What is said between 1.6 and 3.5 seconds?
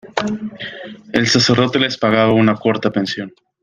les pagaba una corta pensión.